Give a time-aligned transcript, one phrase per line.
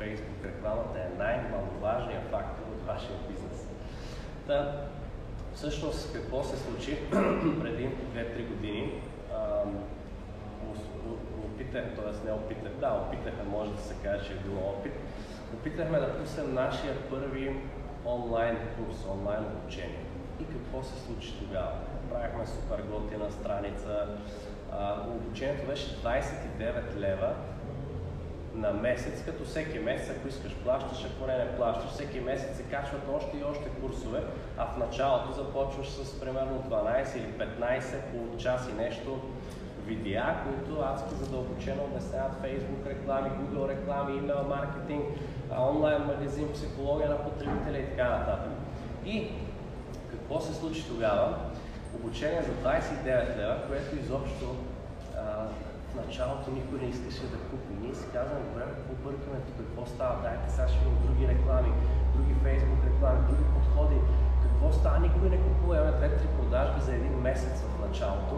[0.00, 3.66] Facebook рекламата е най-маловажният фактор от вашия бизнес.
[4.46, 4.86] Та,
[5.54, 6.98] всъщност какво се случи
[7.62, 9.02] преди 2-3 години?
[11.70, 12.26] опитах, т.е.
[12.26, 14.92] не опитах, да, опитаха, може да се каже, че е било опит.
[15.54, 17.56] Опитахме да пуснем нашия първи
[18.04, 20.04] онлайн курс, онлайн обучение.
[20.40, 21.72] И какво се случи тогава?
[22.10, 24.06] Правихме супер готина страница.
[24.72, 27.34] А, обучението беше 29 лева
[28.54, 32.62] на месец, като всеки месец, ако искаш плащаш, ако не не плащаш, всеки месец се
[32.62, 34.22] качват още и още курсове,
[34.58, 37.82] а в началото започваш с примерно 12 или 15
[38.12, 39.20] по час и нещо
[39.86, 45.04] видеа, които адски задълбочено обясняват Facebook реклами, Google реклами, email маркетинг,
[45.58, 48.52] онлайн магазин, психология на потребителя и така нататък.
[49.06, 49.28] И
[50.10, 51.36] какво се случи тогава?
[51.94, 54.56] Обучение за 29 лева, което изобщо
[55.16, 55.46] а,
[55.90, 57.72] в началото никой не искаше да купи.
[57.82, 61.72] Ние си казваме, добре, какво бъркаме тук, какво става, дайте сега ще имам други реклами,
[62.14, 63.98] други Facebook реклами, други подходи.
[64.42, 64.98] Какво става?
[64.98, 68.36] Никой не купува, имаме две-три продажби за един месец в началото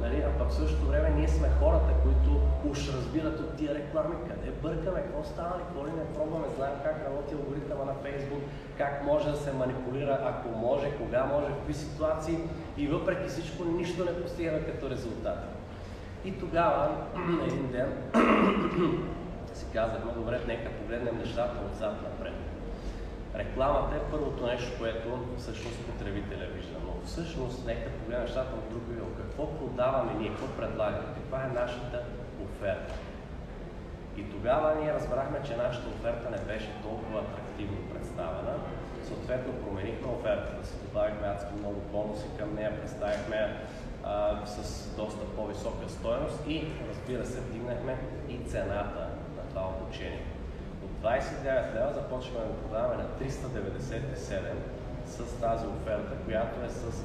[0.00, 0.22] Нали?
[0.26, 2.40] А пък в същото време ние сме хората, които
[2.70, 7.06] уж разбират от тия реклами, къде бъркаме, какво става, какво ли не пробваме, знаем как
[7.06, 8.42] работи алгоритъма на Фейсбук,
[8.78, 12.38] как може да се манипулира, ако може, кога може, в какви ситуации
[12.76, 15.57] и въпреки всичко нищо не постигаме като резултат.
[16.24, 16.96] И тогава,
[17.46, 17.92] един ден,
[19.54, 22.34] си казахме, добре, нека погледнем нещата отзад напред.
[23.34, 26.76] Рекламата е първото нещо, което всъщност потребителя вижда.
[26.86, 29.06] Но всъщност, нека погледнем нещата от друг ъгъл.
[29.16, 32.02] Какво продаваме ние, какво предлагаме, каква е нашата
[32.44, 32.94] оферта.
[34.16, 38.54] И тогава ние разбрахме, че нашата оферта не беше толкова атрактивно представена.
[39.04, 43.56] Съответно, променихме офертата си, добавихме адски много бонуси към нея, представихме
[44.08, 50.22] а, с доста по-висока стоеност и, разбира се, вдигнахме и цената на това обучение.
[51.02, 54.40] 29 лева започваме да продаваме на 397
[55.06, 57.04] с тази оферта, която е с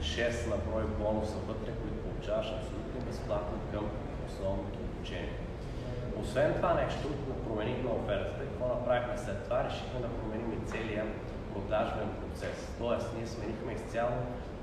[0.00, 3.90] 6 на брой бонуса вътре, които получаваш абсолютно безплатно към
[4.28, 5.38] основното обучение.
[6.22, 7.08] Освен това нещо,
[7.46, 8.40] променихме офертата.
[8.40, 9.64] Какво направихме след това?
[9.64, 11.04] Решихме да променим и целия
[11.52, 12.56] продажбен процес.
[12.78, 14.12] Тоест, ние сменихме изцяло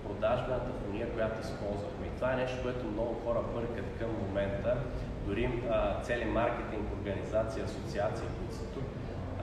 [0.09, 2.05] продажбената фония, която използвахме.
[2.07, 4.77] И това е нещо, което много хора бъркат към момента.
[5.25, 8.83] Дори а, цели маркетинг организации, асоциации, които са тук,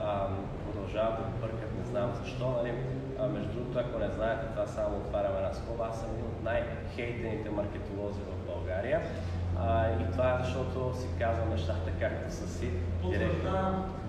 [0.01, 0.27] а,
[0.65, 2.47] продължават да бъркат, не знам защо.
[2.57, 2.73] Нали?
[3.19, 6.43] А, между другото, ако не знаете, това само отварям една скоба, аз съм един от
[6.43, 9.01] най-хейтените маркетолози в България.
[9.59, 12.69] А, и това е защото си казвам нещата както са си.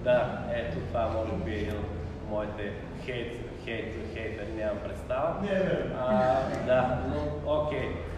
[0.05, 1.99] Да, ето това може би е един от
[2.31, 2.73] моите
[3.05, 3.33] хейт,
[3.65, 4.18] хейт, хейтери,
[4.79, 5.41] нямам представа.
[5.43, 5.95] Не, не.
[5.99, 7.79] А, да, но окей.
[7.79, 8.09] Okay.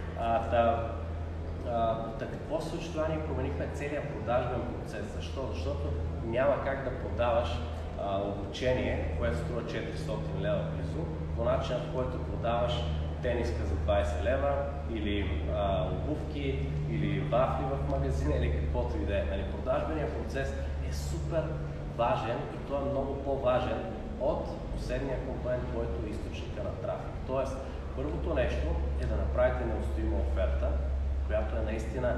[2.18, 3.08] Така какво се случи това?
[3.08, 5.14] Ние променихме целият продажбен процес.
[5.16, 5.48] Защо?
[5.52, 5.88] Защото
[6.24, 7.48] няма как да продаваш
[8.02, 11.04] а, обучение, което струва 400 лева близо,
[11.36, 12.72] по начина, в който продаваш
[13.22, 14.54] тениска за 20 лева,
[14.90, 19.24] или а, обувки, или вафли в магазина, или каквото и да е.
[19.30, 20.54] Нали, продажбеният процес
[20.90, 21.42] е супер
[22.00, 23.80] важен и той е много по-важен
[24.20, 24.42] от
[24.74, 27.14] последния компонент, който е източника на трафик.
[27.26, 27.56] Тоест,
[27.96, 28.66] първото нещо
[29.02, 30.68] е да направите неустоима оферта,
[31.26, 32.10] която е наистина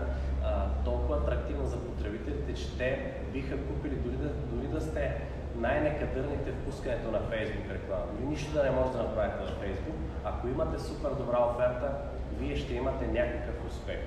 [0.44, 5.20] а, толкова атрактивна за потребителите, че те биха купили дори да, дори да сте
[5.56, 8.04] най-некадърните в пускането на Facebook реклама.
[8.18, 9.98] Вие нищо да не можете да направите в Facebook.
[10.24, 11.92] Ако имате супер добра оферта,
[12.38, 13.98] вие ще имате някакъв успех.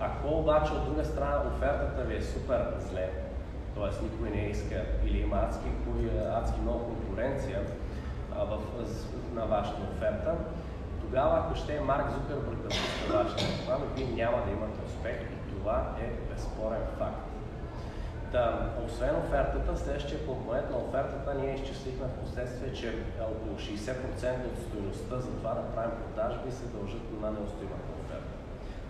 [0.00, 3.10] Ако обаче от друга страна офертата ви е супер зле,
[3.74, 4.04] т.е.
[4.04, 5.68] никой не иска или има адски,
[6.34, 7.60] адски много конкуренция
[8.36, 8.58] а, в,
[9.34, 10.34] на вашата оферта,
[11.00, 15.16] тогава, ако ще е Марк Зукърбърг да пуска вашата реклама, вие няма да имате успех
[15.22, 17.24] и това е безспорен факт.
[18.32, 24.58] Да, освен офертата, следващия компонент на офертата ние изчислихме в последствие, че около 60% от
[24.66, 28.34] стоеността за това да правим продажби се дължат на неустоимата оферта.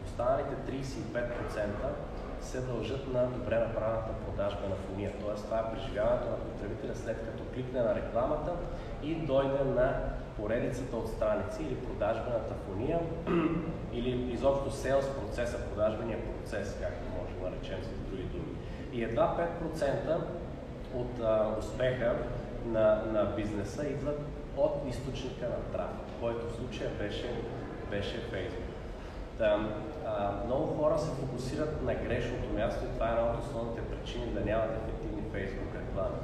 [0.07, 1.67] Останалите 35%
[2.45, 5.13] се дължат на добре направената продажба на фония.
[5.13, 5.35] Т.е.
[5.35, 8.53] това е преживяването на потребителя след като кликне на рекламата
[9.03, 10.01] и дойде на
[10.37, 13.01] поредицата от страници или продажбената фония
[13.93, 18.57] или изобщо селс процеса, продажбения процес, както може да наречем с други думи.
[18.93, 20.21] И едва 5%
[20.95, 22.17] от а, успеха
[22.67, 24.21] на, на бизнеса идват
[24.57, 27.43] от източника на трафик, който в случая беше,
[27.91, 28.74] беше Facebook.
[29.39, 29.69] Да,
[30.07, 34.27] а, много хора се фокусират на грешното място и това е една от основните причини
[34.27, 36.17] да нямат ефективни Facebook реклами.